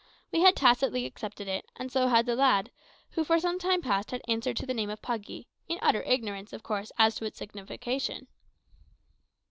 We 0.31 0.39
had 0.41 0.55
tacitly 0.55 1.05
accepted 1.05 1.47
it, 1.47 1.69
and 1.75 1.91
so 1.91 2.07
had 2.07 2.25
the 2.25 2.35
lad, 2.35 2.71
who 3.11 3.23
for 3.23 3.39
some 3.39 3.59
time 3.59 3.83
past 3.83 4.09
had 4.09 4.23
answered 4.27 4.57
to 4.57 4.65
the 4.65 4.73
name 4.73 4.89
of 4.89 4.99
Puggy, 5.03 5.47
in 5.67 5.77
utter 5.79 6.01
ignorance, 6.01 6.53
of 6.53 6.63
course, 6.63 6.91
as 6.97 7.13
to 7.17 7.25
its 7.25 7.37
signification. 7.37 8.25